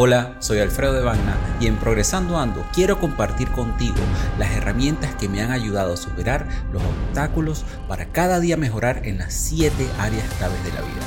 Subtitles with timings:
[0.00, 3.96] Hola, soy Alfredo de Bagna y en Progresando Ando quiero compartir contigo
[4.38, 9.18] las herramientas que me han ayudado a superar los obstáculos para cada día mejorar en
[9.18, 11.02] las 7 áreas claves de la vida.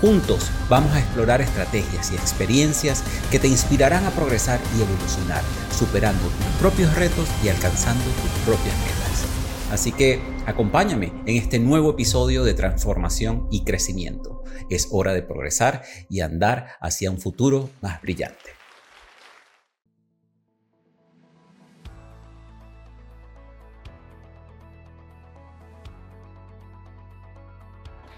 [0.00, 6.22] Juntos vamos a explorar estrategias y experiencias que te inspirarán a progresar y evolucionar, superando
[6.22, 9.26] tus propios retos y alcanzando tus propias metas.
[9.70, 14.31] Así que acompáñame en este nuevo episodio de transformación y crecimiento.
[14.70, 18.52] Es hora de progresar y andar hacia un futuro más brillante.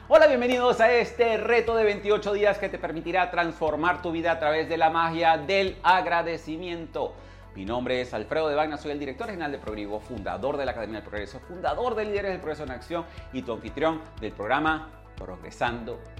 [0.06, 4.38] Hola, bienvenidos a este reto de 28 días que te permitirá transformar tu vida a
[4.38, 7.14] través de la magia del agradecimiento.
[7.56, 10.72] Mi nombre es Alfredo de Vagna, soy el director general de Progreso, fundador de la
[10.72, 14.90] Academia del Progreso, fundador de Líderes del Progreso en Acción y tu anfitrión del programa
[15.16, 16.13] Progresando Ando.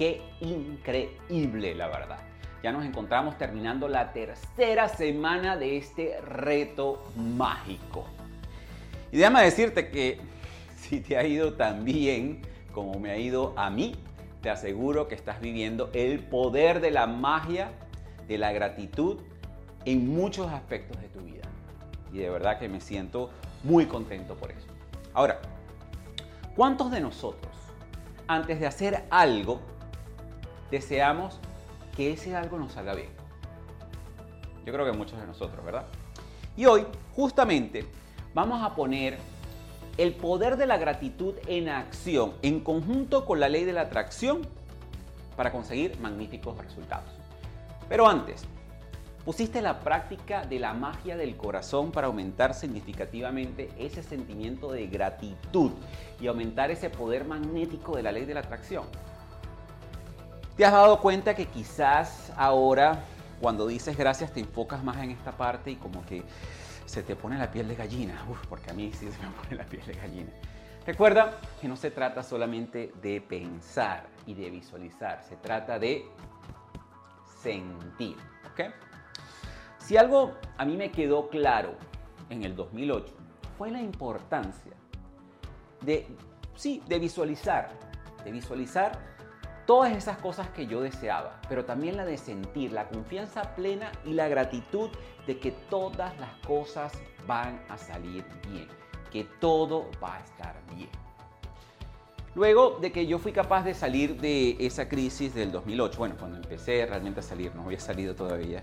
[0.00, 2.20] Qué increíble, la verdad.
[2.62, 8.06] Ya nos encontramos terminando la tercera semana de este reto mágico.
[9.12, 10.18] Y déjame decirte que
[10.74, 12.40] si te ha ido tan bien
[12.72, 13.94] como me ha ido a mí,
[14.40, 17.70] te aseguro que estás viviendo el poder de la magia
[18.26, 19.18] de la gratitud
[19.84, 21.44] en muchos aspectos de tu vida.
[22.10, 23.28] Y de verdad que me siento
[23.64, 24.66] muy contento por eso.
[25.12, 25.42] Ahora,
[26.56, 27.52] ¿cuántos de nosotros,
[28.28, 29.60] antes de hacer algo,
[30.70, 31.40] deseamos
[31.96, 33.10] que ese algo nos salga bien?
[34.64, 35.86] Yo creo que muchos de nosotros, ¿verdad?
[36.56, 37.86] Y hoy, justamente,
[38.34, 39.18] vamos a poner
[39.96, 44.46] el poder de la gratitud en acción, en conjunto con la ley de la atracción,
[45.36, 47.10] para conseguir magníficos resultados.
[47.88, 48.44] Pero antes,
[49.24, 55.72] ¿pusiste la práctica de la magia del corazón para aumentar significativamente ese sentimiento de gratitud
[56.20, 58.84] y aumentar ese poder magnético de la ley de la atracción?
[60.60, 63.02] ¿Te has dado cuenta que quizás ahora
[63.40, 66.22] cuando dices gracias te enfocas más en esta parte y como que
[66.84, 68.22] se te pone la piel de gallina?
[68.46, 70.30] Porque a mí sí se me pone la piel de gallina.
[70.84, 76.04] Recuerda que no se trata solamente de pensar y de visualizar, se trata de
[77.40, 78.18] sentir.
[78.52, 78.70] ¿ok?
[79.78, 81.72] Si algo a mí me quedó claro
[82.28, 83.14] en el 2008
[83.56, 84.74] fue la importancia
[85.80, 86.06] de,
[86.54, 87.70] sí, de visualizar,
[88.22, 89.19] de visualizar
[89.66, 94.12] todas esas cosas que yo deseaba, pero también la de sentir, la confianza plena y
[94.12, 94.90] la gratitud
[95.26, 96.92] de que todas las cosas
[97.26, 98.68] van a salir bien,
[99.10, 100.90] que todo va a estar bien.
[102.34, 106.36] Luego de que yo fui capaz de salir de esa crisis del 2008, bueno, cuando
[106.36, 108.62] empecé realmente a salir, no había salido todavía.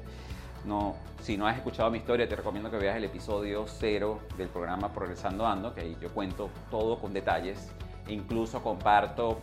[0.63, 4.47] No, si no has escuchado mi historia, te recomiendo que veas el episodio cero del
[4.47, 7.69] programa Progresando Ando, que ahí yo cuento todo con detalles.
[8.07, 9.39] E incluso comparto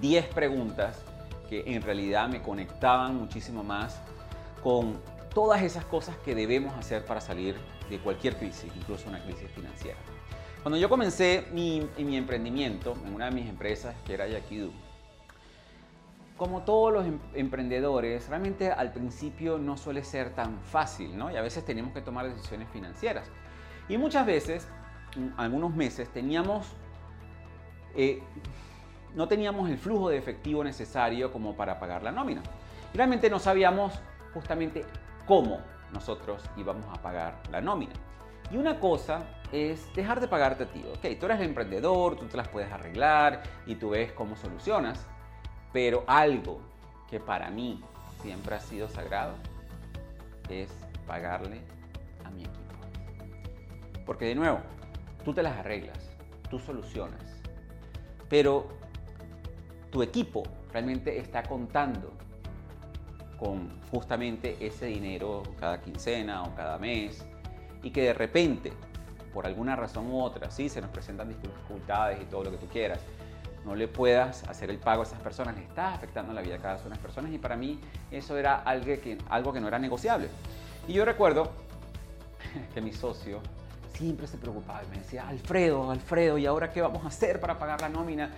[0.00, 1.02] 10 preguntas
[1.48, 4.00] que en realidad me conectaban muchísimo más
[4.62, 5.00] con
[5.34, 7.56] todas esas cosas que debemos hacer para salir
[7.88, 9.98] de cualquier crisis, incluso una crisis financiera.
[10.62, 14.72] Cuando yo comencé mi, mi emprendimiento en una de mis empresas, que era Yakidu,
[16.38, 21.30] como todos los em, emprendedores, realmente al principio no suele ser tan fácil, ¿no?
[21.30, 23.28] Y a veces tenemos que tomar decisiones financieras.
[23.88, 24.68] Y muchas veces,
[25.36, 26.66] algunos meses, teníamos,
[27.96, 28.22] eh,
[29.14, 32.42] no teníamos el flujo de efectivo necesario como para pagar la nómina.
[32.94, 33.94] Realmente no sabíamos
[34.34, 34.84] justamente
[35.26, 35.60] cómo
[35.92, 37.92] nosotros íbamos a pagar la nómina.
[38.50, 40.84] Y una cosa es dejar de pagarte a ti.
[40.94, 45.06] Ok, tú eres el emprendedor, tú te las puedes arreglar y tú ves cómo solucionas.
[45.72, 46.60] Pero algo
[47.10, 47.82] que para mí
[48.22, 49.34] siempre ha sido sagrado
[50.48, 50.70] es
[51.06, 51.60] pagarle
[52.24, 52.58] a mi equipo.
[54.06, 54.60] Porque de nuevo,
[55.24, 56.10] tú te las arreglas,
[56.50, 57.22] tú solucionas.
[58.28, 58.68] Pero
[59.90, 60.42] tu equipo
[60.72, 62.12] realmente está contando
[63.38, 67.24] con justamente ese dinero cada quincena o cada mes
[67.82, 68.72] y que de repente,
[69.32, 72.66] por alguna razón u otra, sí, se nos presentan dificultades y todo lo que tú
[72.66, 73.00] quieras,
[73.64, 76.60] no le puedas hacer el pago a esas personas, le estás afectando la vida de
[76.60, 77.78] cada una de las personas y para mí
[78.10, 80.28] eso era algo que no era negociable.
[80.88, 81.52] Y yo recuerdo
[82.74, 83.40] que mi socio
[83.98, 87.58] siempre se preocupaba y me decía, Alfredo, Alfredo, ¿y ahora qué vamos a hacer para
[87.58, 88.30] pagar la nómina?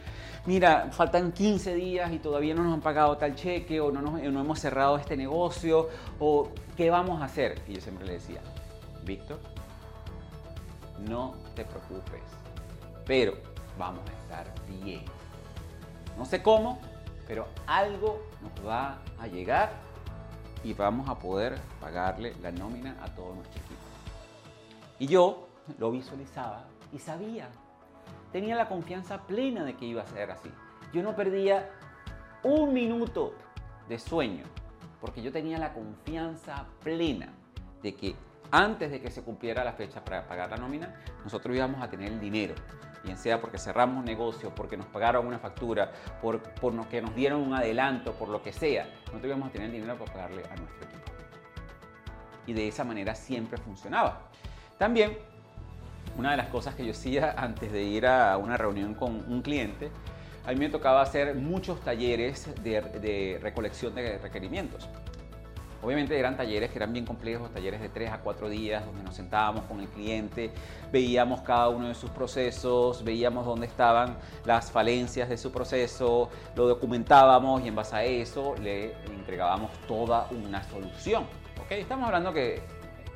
[0.46, 4.40] Mira, faltan 15 días y todavía no nos han pagado tal cheque o no, no
[4.40, 6.48] hemos cerrado este negocio o
[6.78, 7.60] qué vamos a hacer.
[7.68, 8.40] Y yo siempre le decía,
[9.04, 9.38] Víctor,
[11.06, 12.22] no te preocupes,
[13.04, 13.34] pero
[13.78, 14.46] vamos a estar
[14.82, 15.02] bien.
[16.16, 16.80] No sé cómo,
[17.26, 19.72] pero algo nos va a llegar
[20.64, 23.80] y vamos a poder pagarle la nómina a todo nuestro equipo.
[24.98, 27.48] Y yo lo visualizaba y sabía,
[28.32, 30.50] tenía la confianza plena de que iba a ser así.
[30.92, 31.70] Yo no perdía
[32.42, 33.34] un minuto
[33.88, 34.44] de sueño,
[35.00, 37.28] porque yo tenía la confianza plena
[37.82, 38.14] de que
[38.50, 40.94] antes de que se cumpliera la fecha para pagar la nómina,
[41.24, 42.54] nosotros íbamos a tener el dinero.
[43.04, 45.90] Bien sea porque cerramos negocios, porque nos pagaron una factura,
[46.20, 49.68] por, por que nos dieron un adelanto, por lo que sea, nosotros íbamos a tener
[49.68, 51.12] el dinero para pagarle a nuestro equipo.
[52.46, 54.28] Y de esa manera siempre funcionaba.
[54.76, 55.16] También,
[56.16, 59.42] una de las cosas que yo hacía antes de ir a una reunión con un
[59.42, 59.90] cliente,
[60.46, 64.88] a mí me tocaba hacer muchos talleres de, de recolección de requerimientos.
[65.82, 69.14] Obviamente eran talleres que eran bien complejos, talleres de 3 a 4 días, donde nos
[69.16, 70.50] sentábamos con el cliente,
[70.92, 76.68] veíamos cada uno de sus procesos, veíamos dónde estaban las falencias de su proceso, lo
[76.68, 81.24] documentábamos y en base a eso le entregábamos toda una solución.
[81.64, 81.80] ¿okay?
[81.80, 82.60] Estamos hablando que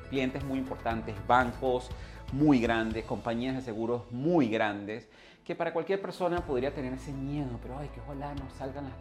[0.08, 1.90] clientes muy importantes, bancos
[2.32, 5.08] muy grandes, compañías de seguros muy grandes,
[5.44, 8.94] que para cualquier persona podría tener ese miedo, pero ay, que ojalá nos salgan las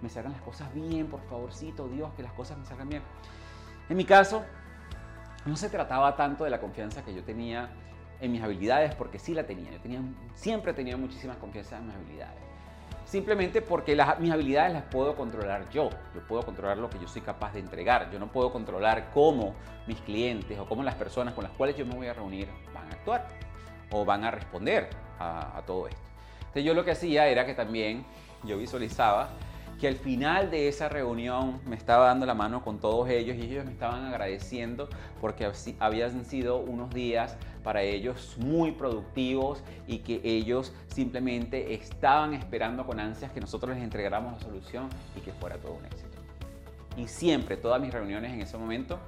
[0.00, 3.02] me salgan las cosas bien, por favorcito, Dios, que las cosas me salgan bien.
[3.88, 4.44] En mi caso,
[5.44, 7.70] no se trataba tanto de la confianza que yo tenía
[8.20, 9.70] en mis habilidades, porque sí la tenía.
[9.72, 10.00] Yo tenía,
[10.34, 12.42] siempre tenido muchísima confianza en mis habilidades.
[13.08, 15.88] Simplemente porque las, mis habilidades las puedo controlar yo.
[16.14, 18.10] Yo puedo controlar lo que yo soy capaz de entregar.
[18.10, 19.54] Yo no puedo controlar cómo
[19.86, 22.86] mis clientes o cómo las personas con las cuales yo me voy a reunir van
[22.86, 23.26] a actuar
[23.92, 26.02] o van a responder a, todo esto.
[26.40, 28.04] Entonces yo lo que hacía era que también
[28.44, 29.30] yo visualizaba
[29.78, 33.42] que al final de esa reunión me estaba dando la mano con todos ellos y
[33.42, 34.88] ellos me estaban agradeciendo
[35.20, 42.84] porque habían sido unos días para ellos muy productivos y que ellos simplemente estaban esperando
[42.86, 46.18] con ansias que nosotros les entregáramos la solución y que fuera todo un éxito.
[46.96, 48.98] Y siempre, todas mis reuniones en ese momento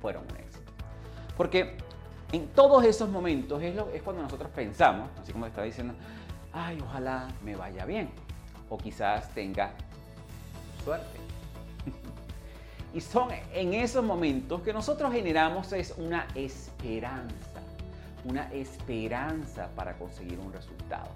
[0.00, 0.70] fueron un éxito.
[1.36, 1.76] Porque
[2.30, 5.94] en todos esos momentos es, lo, es cuando nosotros pensamos, así como estaba diciendo,
[6.52, 8.25] ay, ojalá me vaya bien
[8.68, 9.72] o quizás tenga
[10.84, 11.18] suerte.
[12.94, 17.60] y son en esos momentos que nosotros generamos es una esperanza,
[18.24, 21.10] una esperanza para conseguir un resultado.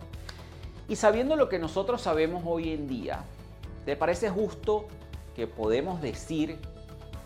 [0.89, 3.21] Y sabiendo lo que nosotros sabemos hoy en día,
[3.85, 4.89] ¿te parece justo
[5.37, 6.59] que podemos decir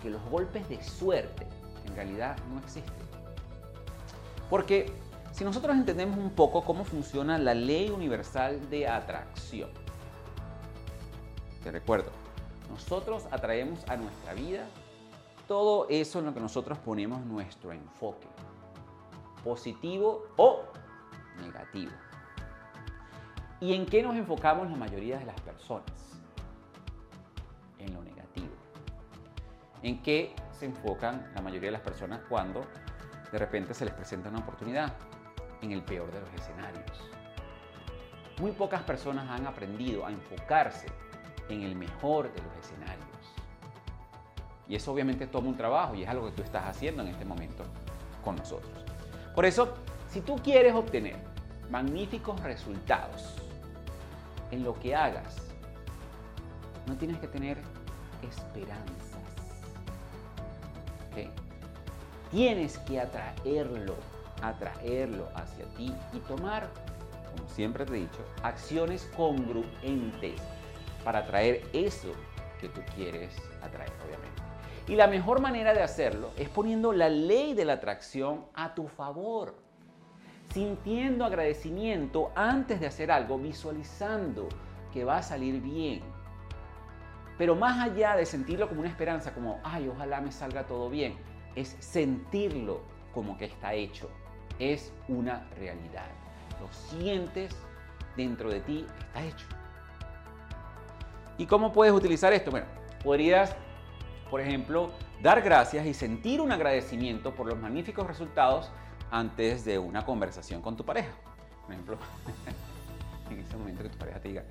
[0.03, 1.47] que los golpes de suerte
[1.87, 3.05] en realidad no existen?
[4.51, 4.93] Porque
[5.33, 9.71] si nosotros entendemos un poco cómo funciona la ley universal de atracción,
[11.65, 12.11] te recuerdo,
[12.71, 14.67] nosotros atraemos a nuestra vida
[15.49, 18.27] todo eso en lo que nosotros ponemos nuestro enfoque,
[19.43, 20.63] positivo o
[21.41, 21.93] negativo.
[23.61, 26.21] ¿Y en qué nos enfocamos la mayoría de las personas?
[27.79, 28.53] En lo negativo.
[29.83, 32.61] ¿En qué se enfocan la mayoría de las personas cuando
[33.33, 34.93] de repente se les presenta una oportunidad?
[35.63, 37.11] En el peor de los escenarios.
[38.39, 40.89] Muy pocas personas han aprendido a enfocarse
[41.49, 43.05] en el mejor de los escenarios.
[44.69, 47.25] Y eso obviamente toma un trabajo y es algo que tú estás haciendo en este
[47.25, 47.65] momento
[48.25, 48.73] con nosotros.
[49.35, 49.75] Por eso,
[50.11, 51.17] si tú quieres obtener
[51.71, 53.37] magníficos resultados
[54.51, 55.37] en lo que hagas,
[56.87, 57.59] no tienes que tener
[58.23, 59.05] esperanzas.
[62.31, 63.95] Tienes que atraerlo,
[64.43, 66.69] atraerlo hacia ti y tomar,
[67.31, 70.41] como siempre te he dicho, acciones congruentes
[71.05, 72.13] para atraer eso
[72.61, 73.31] que tú quieres
[73.63, 74.43] atraer, obviamente.
[74.87, 78.89] Y la mejor manera de hacerlo es poniendo la ley de la atracción a tu
[78.89, 79.55] favor,
[80.53, 84.49] sintiendo agradecimiento antes de hacer algo, visualizando
[84.93, 86.03] que va a salir bien.
[87.39, 91.17] Pero más allá de sentirlo como una esperanza, como, ay, ojalá me salga todo bien,
[91.57, 92.83] es sentirlo
[93.13, 94.11] como que está hecho.
[94.59, 96.07] Es una realidad.
[96.61, 97.57] Lo sientes
[98.17, 99.47] dentro de ti, está hecho.
[101.37, 102.51] ¿Y cómo puedes utilizar esto?
[102.51, 102.67] Bueno,
[103.03, 103.57] podrías,
[104.31, 108.71] por ejemplo, dar gracias y sentir un agradecimiento por los magníficos resultados
[109.11, 111.13] antes de una conversación con tu pareja.
[111.63, 111.99] Por ejemplo,
[113.31, 114.45] en ese momento que tu pareja te diga,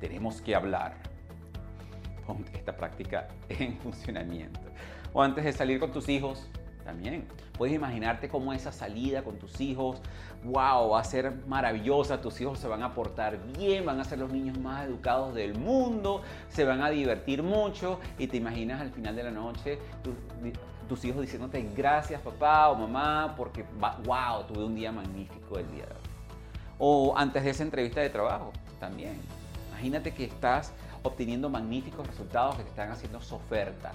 [0.00, 0.94] tenemos que hablar.
[2.26, 4.60] Pon esta práctica en funcionamiento.
[5.12, 6.48] O antes de salir con tus hijos,
[6.88, 7.26] también.
[7.58, 10.00] Puedes imaginarte cómo esa salida con tus hijos,
[10.42, 14.18] wow, va a ser maravillosa, tus hijos se van a portar bien, van a ser
[14.18, 18.90] los niños más educados del mundo, se van a divertir mucho y te imaginas al
[18.90, 19.78] final de la noche
[20.88, 23.66] tus hijos diciéndote gracias papá o mamá porque
[24.06, 26.08] wow, tuve un día magnífico el día de hoy.
[26.78, 29.20] O antes de esa entrevista de trabajo también.
[29.72, 33.92] Imagínate que estás obteniendo magníficos resultados que te están haciendo su oferta.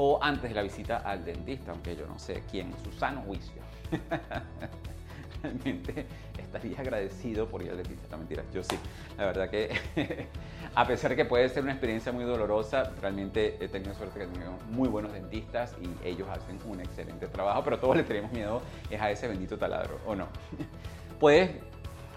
[0.00, 3.60] O antes de la visita al dentista, aunque yo no sé quién, su sano juicio.
[5.42, 6.06] Realmente
[6.38, 8.06] estaría agradecido por ir al dentista.
[8.12, 8.78] No mentiras, yo sí.
[9.16, 9.68] La verdad que
[10.76, 14.52] a pesar que puede ser una experiencia muy dolorosa, realmente he tenido suerte que tenido
[14.70, 19.00] muy buenos dentistas y ellos hacen un excelente trabajo, pero todos le tenemos miedo es
[19.00, 20.28] a ese bendito taladro, ¿o no?
[21.18, 21.50] Puedes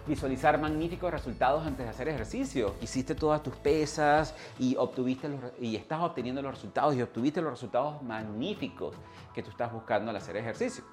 [0.08, 2.76] visualizar magníficos resultados antes de hacer ejercicio.
[2.82, 5.30] Hiciste todas tus pesas y, obtuviste
[5.60, 8.96] y estás obteniendo los resultados y obtuviste los resultados magníficos
[9.34, 10.84] que tú estás buscando al hacer ejercicio.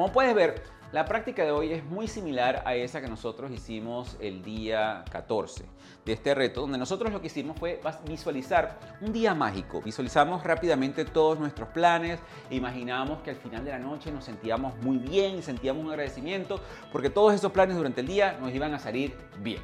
[0.00, 4.16] Como puedes ver, la práctica de hoy es muy similar a esa que nosotros hicimos
[4.18, 5.66] el día 14
[6.06, 9.82] de este reto, donde nosotros lo que hicimos fue visualizar un día mágico.
[9.82, 14.96] Visualizamos rápidamente todos nuestros planes imaginábamos que al final de la noche nos sentíamos muy
[14.96, 19.14] bien sentíamos un agradecimiento porque todos esos planes durante el día nos iban a salir
[19.40, 19.60] bien.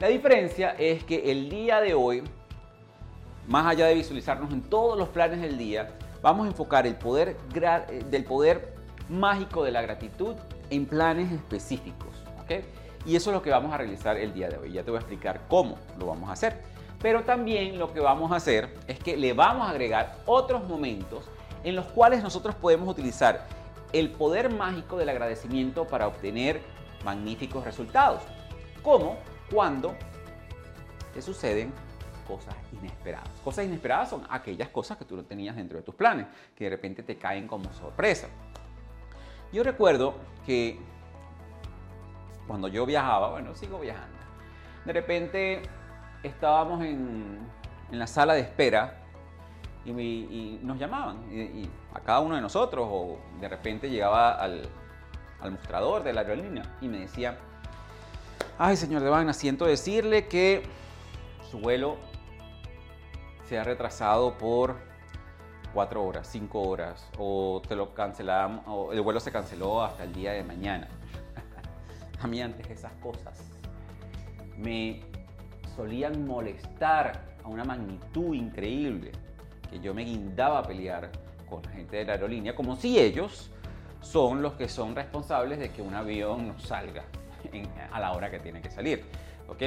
[0.00, 2.22] La diferencia es que el día de hoy,
[3.46, 7.36] más allá de visualizarnos en todos los planes del día, vamos a enfocar el poder
[7.54, 8.73] eh, del poder
[9.08, 10.34] mágico de la gratitud
[10.70, 12.24] en planes específicos.
[13.06, 14.72] Y eso es lo que vamos a realizar el día de hoy.
[14.72, 16.60] Ya te voy a explicar cómo lo vamos a hacer.
[17.02, 21.24] Pero también lo que vamos a hacer es que le vamos a agregar otros momentos
[21.62, 23.46] en los cuales nosotros podemos utilizar
[23.92, 26.62] el poder mágico del agradecimiento para obtener
[27.04, 28.22] magníficos resultados.
[28.82, 29.18] Como
[29.50, 29.94] cuando
[31.12, 31.72] te suceden
[32.26, 33.28] cosas inesperadas.
[33.44, 36.70] Cosas inesperadas son aquellas cosas que tú no tenías dentro de tus planes, que de
[36.70, 38.28] repente te caen como sorpresa.
[39.54, 40.80] Yo recuerdo que
[42.48, 44.18] cuando yo viajaba, bueno, sigo viajando,
[44.84, 45.62] de repente
[46.24, 47.38] estábamos en,
[47.92, 49.04] la sala de espera
[49.84, 51.18] y, nos llamaban,
[51.94, 54.68] a cada uno de nosotros, o de repente llegaba al,
[55.48, 57.38] mostrador de la aerolínea y me decía,
[58.58, 60.64] ay señor Devane, siento decirle que
[61.48, 61.96] su vuelo
[63.44, 64.93] se ha retrasado por
[65.74, 70.12] cuatro horas, cinco horas, o te lo cancelamos, o el vuelo se canceló hasta el
[70.14, 70.88] día de mañana.
[72.22, 73.38] a mí antes esas cosas
[74.56, 75.02] me
[75.74, 79.10] solían molestar a una magnitud increíble,
[79.68, 81.10] que yo me guindaba a pelear
[81.50, 83.50] con la gente de la aerolínea, como si ellos
[84.00, 87.02] son los que son responsables de que un avión no salga
[87.90, 89.04] a la hora que tiene que salir.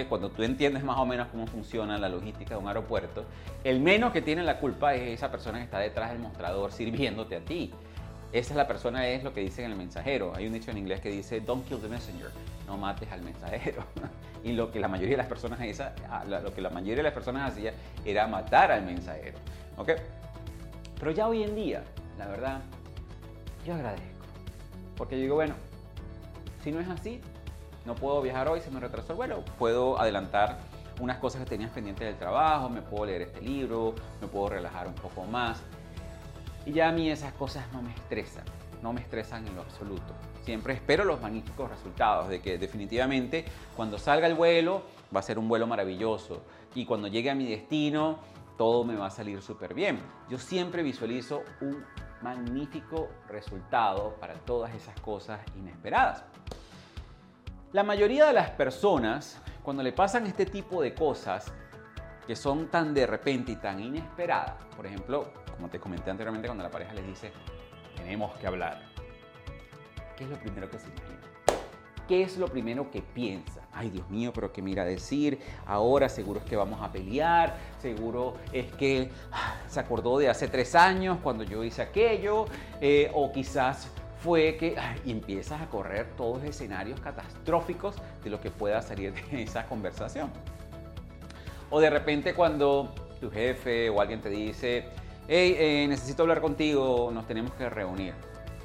[0.09, 3.25] Cuando tú entiendes más o menos cómo funciona la logística de un aeropuerto,
[3.63, 7.37] el menos que tiene la culpa es esa persona que está detrás del mostrador sirviéndote
[7.37, 7.71] a ti.
[8.33, 10.33] Esa es la persona, es lo que dice en el mensajero.
[10.35, 12.29] Hay un dicho en inglés que dice, don't kill the messenger,
[12.67, 13.83] no mates al mensajero.
[14.43, 15.95] y lo que la mayoría de las personas esa,
[16.27, 19.37] lo que la mayoría de las personas hacía era matar al mensajero.
[19.77, 19.91] ¿Ok?
[20.99, 21.83] Pero ya hoy en día,
[22.17, 22.61] la verdad,
[23.65, 24.25] yo agradezco.
[24.97, 25.53] Porque yo digo, bueno,
[26.63, 27.21] si no es así,
[27.87, 30.59] no puedo viajar hoy, se me retrasó el vuelo, puedo adelantar
[30.99, 34.87] unas cosas que tenías pendientes del trabajo, me puedo leer este libro, me puedo relajar
[34.87, 35.63] un poco más.
[36.65, 38.43] Y ya a mí esas cosas no me estresan,
[38.83, 40.13] no me estresan en lo absoluto.
[40.43, 44.83] Siempre espero los magníficos resultados de que definitivamente cuando salga el vuelo
[45.15, 46.43] va a ser un vuelo maravilloso
[46.75, 48.19] y cuando llegue a mi destino
[48.57, 49.99] todo me va a salir súper bien.
[50.29, 51.85] Yo siempre visualizo un
[52.21, 56.25] magnífico resultado para todas esas cosas inesperadas.
[57.77, 61.53] La mayoría de las personas, cuando le pasan este tipo de cosas,
[62.25, 66.63] que son tan de repente y tan inesperadas, por ejemplo, como te comenté anteriormente, cuando
[66.63, 67.31] la pareja les dice,
[67.95, 68.81] tenemos que hablar,
[70.15, 71.19] ¿qué es lo primero que se imagina?
[72.07, 73.61] ¿Qué es lo primero que piensa?
[73.71, 75.39] Ay, Dios mío, pero ¿qué mira decir?
[75.67, 80.47] Ahora seguro es que vamos a pelear, seguro es que ah, se acordó de hace
[80.47, 82.45] tres años cuando yo hice aquello,
[82.81, 83.91] eh, o quizás
[84.27, 89.43] fue que empiezas a correr todos los escenarios catastróficos de lo que pueda salir de
[89.43, 90.29] esa conversación.
[91.69, 94.89] O de repente cuando tu jefe o alguien te dice,
[95.29, 98.15] hey, eh, necesito hablar contigo, nos tenemos que reunir.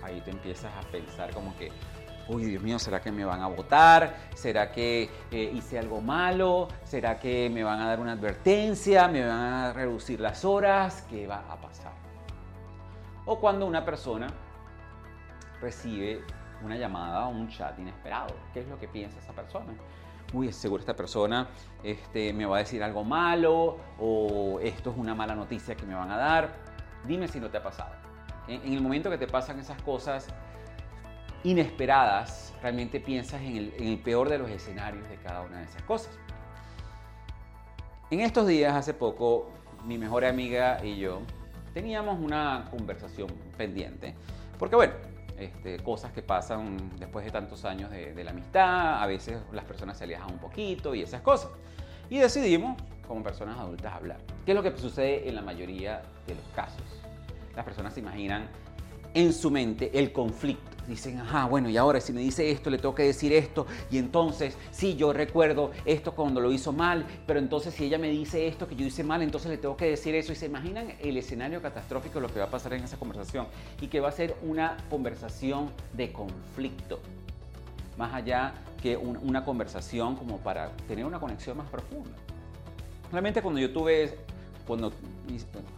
[0.02, 1.71] Ahí te empiezas a pensar como que,
[2.26, 4.16] uy, Dios mío, ¿será que me van a votar?
[4.35, 6.66] ¿Será que eh, hice algo malo?
[6.83, 9.07] ¿Será que me van a dar una advertencia?
[9.07, 11.07] ¿Me van a reducir las horas?
[11.09, 11.92] ¿Qué va a pasar?
[13.26, 14.26] O cuando una persona
[15.62, 16.21] recibe
[16.62, 18.35] una llamada o un chat inesperado.
[18.52, 19.73] ¿Qué es lo que piensa esa persona?
[20.33, 21.49] Uy, seguro esta persona
[21.83, 25.95] este, me va a decir algo malo o esto es una mala noticia que me
[25.95, 26.52] van a dar.
[27.04, 27.95] Dime si no te ha pasado.
[28.49, 30.28] en, el momento que te pasan esas cosas
[31.45, 35.64] inesperadas, realmente piensas en el, en el peor de los escenarios de cada una de
[35.64, 36.16] esas cosas.
[38.11, 39.50] En estos días, hace poco,
[39.85, 41.23] mi mejor amiga y yo
[41.75, 44.14] teníamos una conversación pendiente.
[44.59, 44.92] Porque bueno,
[45.44, 49.99] este, cosas que pasan después de tantos años de, la amistad, a veces las personas
[49.99, 51.50] se alejan un poquito y esas cosas.
[52.11, 54.18] Y decidimos, como personas adultas, hablar.
[54.44, 56.82] ¿Qué es lo que sucede en la mayoría de los casos?
[57.54, 58.49] Las personas se imaginan
[59.14, 60.71] en su mente el conflicto.
[60.87, 63.99] Dicen, ajá, bueno, y ahora si me dice esto, le tengo que decir esto, y
[63.99, 68.49] entonces, sí, yo recuerdo esto cuando lo hizo mal, pero entonces si ella me dice
[68.49, 71.16] esto que yo hice mal, entonces le tengo que decir eso, y se imaginan el
[71.16, 73.47] escenario catastrófico, lo que va a pasar en esa conversación,
[73.81, 76.99] y que va a ser una conversación de conflicto,
[77.97, 78.52] más allá
[78.83, 82.11] que una conversación como para tener una conexión más profunda.
[83.12, 84.19] Realmente cuando yo tuve,
[84.66, 84.92] cuando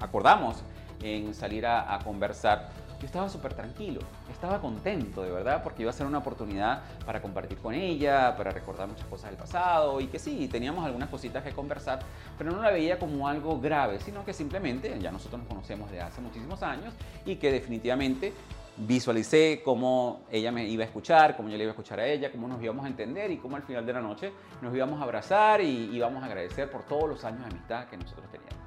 [0.00, 0.62] acordamos
[1.02, 2.70] en salir a, a conversar,
[3.04, 4.00] yo estaba súper tranquilo,
[4.32, 8.50] estaba contento de verdad porque iba a ser una oportunidad para compartir con ella, para
[8.50, 11.98] recordar muchas cosas del pasado y que sí, teníamos algunas cositas que conversar,
[12.38, 16.00] pero no la veía como algo grave, sino que simplemente ya nosotros nos conocemos de
[16.00, 16.94] hace muchísimos años
[17.26, 18.32] y que definitivamente
[18.78, 22.32] visualicé cómo ella me iba a escuchar, cómo yo le iba a escuchar a ella,
[22.32, 24.32] cómo nos íbamos a entender y cómo al final de la noche
[24.62, 27.98] nos íbamos a abrazar y íbamos a agradecer por todos los años de amistad que
[27.98, 28.64] nosotros teníamos.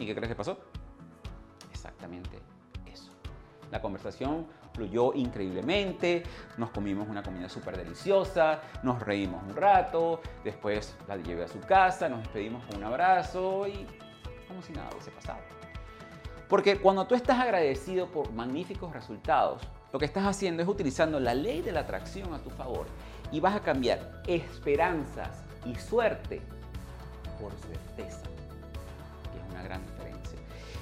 [0.00, 0.58] ¿Y qué crees que pasó?
[1.70, 2.57] Exactamente
[3.70, 6.22] la conversación fluyó increíblemente,
[6.56, 11.60] nos comimos una comida súper deliciosa, nos reímos un rato, después la llevé a su
[11.60, 13.86] casa, nos despedimos con un abrazo y
[14.46, 15.40] como si nada hubiese pasado.
[16.48, 21.34] Porque cuando tú estás agradecido por magníficos resultados, lo que estás haciendo es utilizando la
[21.34, 22.86] ley de la atracción a tu favor
[23.30, 26.40] y vas a cambiar esperanzas y suerte
[27.40, 28.22] por certeza,
[29.32, 30.38] que es una gran diferencia.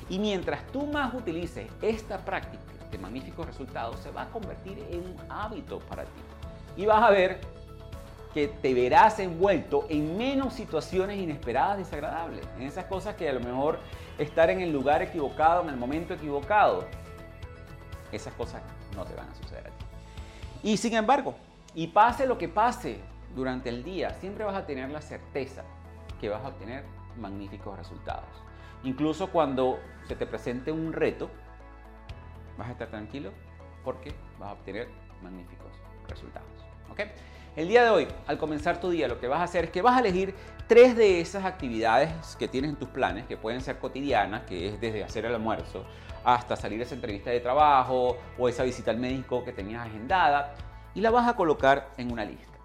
[0.09, 5.01] Y mientras tú más utilices esta práctica, de magníficos resultados se va a convertir en
[5.01, 6.21] un hábito para ti.
[6.77, 7.41] Y vas a ver
[8.33, 13.41] que te verás envuelto en menos situaciones inesperadas, desagradables, en esas cosas que a lo
[13.41, 13.79] mejor
[14.19, 16.85] estar en el lugar equivocado, en el momento equivocado,
[18.13, 18.63] esas cosas
[18.95, 19.85] no te van a suceder a ti.
[20.63, 21.35] Y sin embargo,
[21.75, 23.01] y pase lo que pase
[23.35, 25.65] durante el día, siempre vas a tener la certeza
[26.21, 26.85] que vas a obtener
[27.19, 28.29] magníficos resultados.
[28.85, 31.31] Incluso cuando se te presente un reto,
[32.57, 33.33] vas a estar tranquilo
[33.85, 34.89] porque vas a obtener
[35.23, 35.73] magníficos
[36.09, 36.49] resultados.
[36.91, 37.01] ¿ok?
[37.57, 39.81] El día de hoy, al comenzar tu día, lo que vas a hacer es que
[39.81, 40.35] vas a elegir
[40.67, 44.81] tres de esas actividades que tienes en tus planes, que pueden ser cotidianas, que es
[44.81, 45.87] desde hacer el almuerzo
[46.23, 50.55] hasta salir a esa entrevista de trabajo o esa visita al médico que tenías agendada,
[50.95, 52.59] y la vas a colocar en una lista.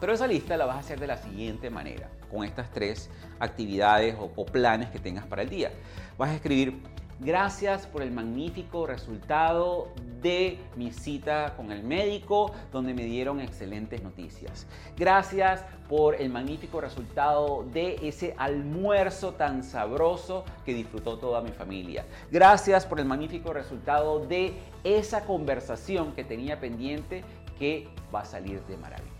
[0.00, 4.16] Pero esa lista la vas a hacer de la siguiente manera, con estas tres actividades
[4.18, 5.70] o, o planes que tengas para el día.
[6.16, 6.82] Vas a escribir
[7.20, 9.88] Gracias por el magnífico resultado
[10.20, 14.66] de mi cita con el médico, donde me dieron excelentes noticias.
[14.96, 22.04] Gracias por el magnífico resultado de ese almuerzo tan sabroso que disfrutó toda mi familia.
[22.32, 27.22] Gracias por el magnífico resultado de esa conversación que tenía pendiente
[27.58, 29.10] que va a salir de maravilla.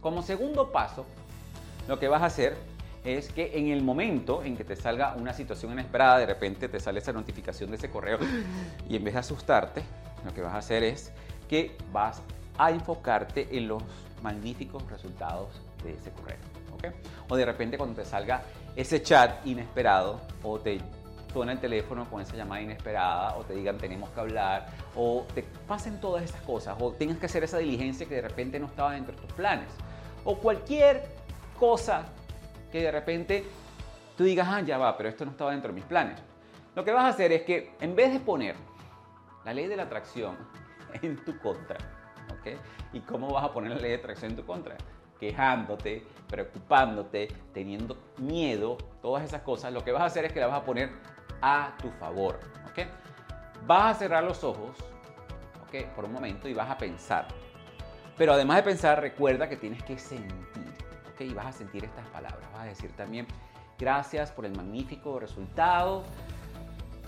[0.00, 1.04] Como segundo paso,
[1.88, 2.56] lo que vas a hacer
[3.06, 6.80] es que en el momento en que te salga una situación inesperada, de repente te
[6.80, 8.18] sale esa notificación de ese correo
[8.88, 9.82] y en vez de asustarte,
[10.24, 11.12] lo que vas a hacer es
[11.48, 12.20] que vas
[12.58, 13.82] a enfocarte en los
[14.22, 15.48] magníficos resultados
[15.84, 16.38] de ese correo.
[17.28, 18.42] O de repente cuando te salga
[18.74, 20.80] ese chat inesperado o te
[21.32, 25.42] suena el teléfono con esa llamada inesperada o te digan tenemos que hablar o te
[25.42, 28.92] pasen todas esas cosas o tengas que hacer esa diligencia que de repente no estaba
[28.92, 29.68] dentro de tus planes
[30.24, 31.04] o cualquier
[31.58, 32.06] cosa
[32.70, 33.44] que de repente
[34.16, 36.18] tú digas, ah, ya va, pero esto no estaba dentro de mis planes.
[36.74, 38.54] Lo que vas a hacer es que en vez de poner
[39.44, 40.36] la ley de la atracción
[41.02, 41.78] en tu contra,
[42.30, 42.58] ¿ok?
[42.92, 44.76] ¿Y cómo vas a poner la ley de atracción en tu contra?
[45.18, 50.48] Quejándote, preocupándote, teniendo miedo, todas esas cosas, lo que vas a hacer es que la
[50.48, 50.90] vas a poner
[51.40, 52.38] a tu favor,
[52.70, 52.86] ¿ok?
[53.66, 54.76] Vas a cerrar los ojos,
[55.66, 55.86] ¿ok?
[55.94, 57.26] Por un momento y vas a pensar.
[58.16, 60.65] Pero además de pensar, recuerda que tienes que sentir.
[61.24, 62.40] Y vas a sentir estas palabras.
[62.52, 63.26] Vas a decir también,
[63.78, 66.04] gracias por el magnífico resultado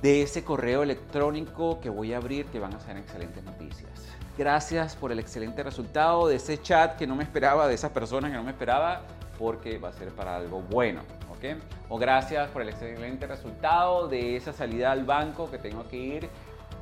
[0.03, 3.90] de ese correo electrónico que voy a abrir, que van a ser excelentes noticias.
[4.37, 8.29] Gracias por el excelente resultado de ese chat que no me esperaba, de esa persona
[8.31, 9.03] que no me esperaba,
[9.37, 11.01] porque va a ser para algo bueno.
[11.31, 11.61] ¿ok?
[11.88, 16.29] O gracias por el excelente resultado de esa salida al banco que tengo que ir,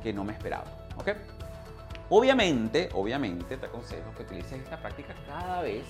[0.03, 0.65] que no me esperaba.
[0.97, 1.09] ¿ok?
[2.09, 5.83] Obviamente, obviamente te aconsejo que utilices esta práctica cada vez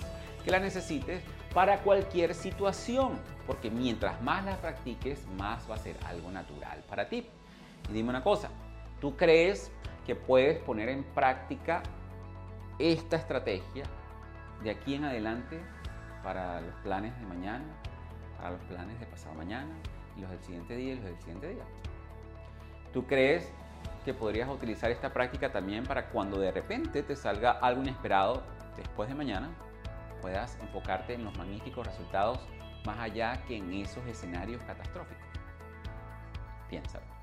[0.48, 5.94] que la necesites para cualquier situación, porque mientras más la practiques, más va a ser
[6.06, 7.28] algo natural para ti.
[7.90, 8.48] Y dime una cosa,
[8.98, 9.70] ¿tú crees
[10.06, 11.82] que puedes poner en práctica
[12.78, 13.84] esta estrategia
[14.62, 15.60] de aquí en adelante
[16.24, 17.66] para los planes de mañana,
[18.38, 19.74] para los planes de pasado mañana,
[20.16, 21.64] y los del siguiente día y los del siguiente día?
[22.94, 23.52] ¿Tú crees
[24.06, 28.42] que podrías utilizar esta práctica también para cuando de repente te salga algo inesperado
[28.78, 29.50] después de mañana,
[30.20, 32.40] puedas enfocarte en los magníficos resultados
[32.84, 35.26] más allá que en esos escenarios catastróficos?
[36.68, 37.18] Piénsalo.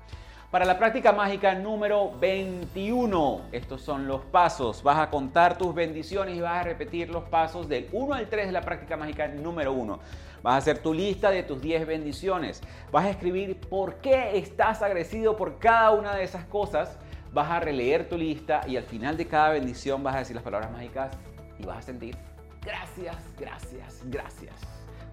[0.50, 4.82] Para la práctica mágica número 21, estos son los pasos.
[4.82, 8.46] Vas a contar tus bendiciones y vas a repetir los pasos del 1 al 3
[8.46, 9.98] de la práctica mágica número 1.
[10.42, 12.62] Vas a hacer tu lista de tus 10 bendiciones.
[12.92, 16.96] Vas a escribir por qué estás agradecido por cada una de esas cosas.
[17.32, 20.44] Vas a releer tu lista y al final de cada bendición vas a decir las
[20.44, 21.12] palabras mágicas
[21.58, 22.16] y vas a sentir
[22.66, 24.54] gracias, gracias, gracias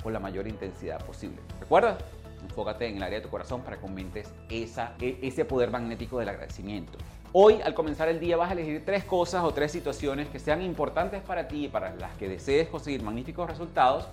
[0.02, 1.38] con la mayor intensidad posible.
[1.60, 1.98] ¿Recuerda?
[2.42, 6.20] Enfócate en el área de tu corazón para que aumentes esa, e, ese poder magnético
[6.20, 6.98] del agradecimiento.
[7.32, 10.62] Hoy, al comenzar el día, vas a elegir tres cosas o tres situaciones que sean
[10.62, 14.08] importantes para ti y para las que desees conseguir magníficos resultados.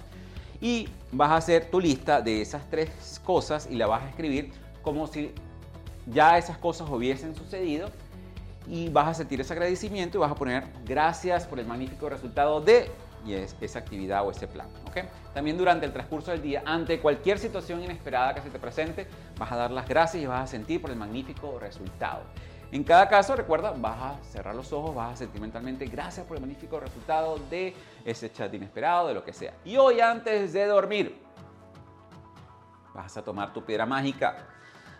[0.60, 4.52] Y vas a hacer tu lista de esas tres cosas y la vas a escribir
[4.82, 5.32] como si
[6.06, 7.88] ya esas cosas hubiesen sucedido.
[8.68, 12.60] Y vas a sentir ese agradecimiento y vas a poner gracias por el magnífico resultado
[12.60, 12.90] de
[13.24, 14.68] y es esa actividad o ese plan.
[14.88, 15.04] ¿okay?
[15.34, 19.06] También durante el transcurso del día, ante cualquier situación inesperada que se te presente,
[19.38, 22.22] vas a dar las gracias y vas a sentir por el magnífico resultado.
[22.72, 26.36] En cada caso, recuerda, vas a cerrar los ojos, vas a sentir mentalmente gracias por
[26.36, 29.54] el magnífico resultado de ese chat inesperado, de lo que sea.
[29.64, 31.20] Y hoy antes de dormir,
[32.94, 34.46] vas a tomar tu piedra mágica,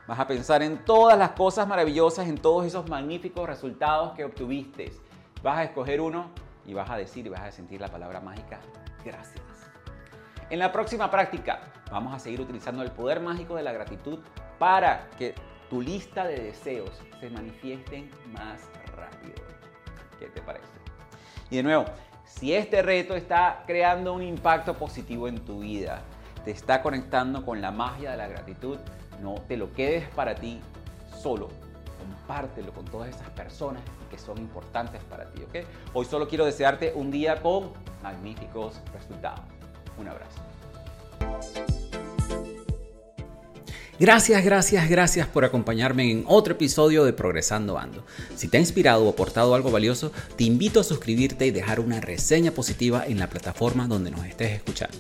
[0.09, 4.93] vas a pensar en todas las cosas maravillosas, en todos esos magníficos resultados que obtuviste.
[5.41, 6.31] Vas a escoger uno
[6.67, 8.61] y vas a decir y vas a sentir la palabra mágica,
[9.05, 9.43] gracias.
[10.51, 14.19] En la próxima práctica vamos a seguir utilizando el poder mágico de la gratitud
[14.59, 15.35] para que
[15.69, 18.61] tu lista de deseos se manifiesten más
[18.97, 19.35] rápido.
[20.19, 20.67] ¿Qué te parece?
[21.51, 21.85] Y de nuevo,
[22.25, 26.03] si este reto está creando un impacto positivo en tu vida,
[26.45, 28.79] te está conectando con la magia de la gratitud,
[29.21, 30.61] no te lo quedes para ti
[31.21, 31.49] solo,
[32.01, 35.67] compártelo con todas esas personas que son importantes para ti, ¿ok?
[35.95, 37.71] Hoy solo quiero desearte un día con
[38.03, 39.41] magníficos resultados.
[39.99, 40.41] Un abrazo.
[44.01, 48.07] Gracias, gracias, gracias por acompañarme en otro episodio de Progresando Ando.
[48.35, 52.01] Si te ha inspirado o aportado algo valioso, te invito a suscribirte y dejar una
[52.01, 54.97] reseña positiva en la plataforma donde nos estés escuchando.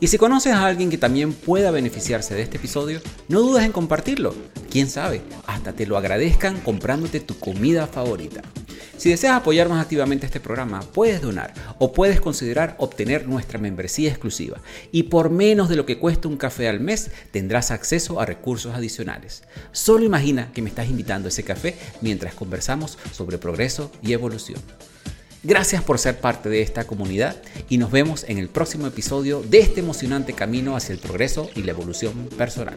[0.00, 3.72] Y si conoces a alguien que también pueda beneficiarse de este episodio, no dudes en
[3.72, 4.34] compartirlo.
[4.70, 8.42] Quién sabe, hasta te lo agradezcan comprándote tu comida favorita.
[8.98, 14.10] Si deseas apoyar más activamente este programa, puedes donar o puedes considerar obtener nuestra membresía
[14.10, 14.60] exclusiva.
[14.90, 18.74] Y por menos de lo que cuesta un café al mes, tendrás acceso a recursos
[18.74, 19.44] adicionales.
[19.70, 24.60] Solo imagina que me estás invitando a ese café mientras conversamos sobre progreso y evolución.
[25.44, 27.36] Gracias por ser parte de esta comunidad
[27.68, 31.62] y nos vemos en el próximo episodio de este emocionante camino hacia el progreso y
[31.62, 32.76] la evolución personal.